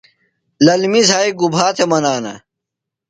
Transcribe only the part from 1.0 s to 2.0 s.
زھائی گُبھا تھےۡ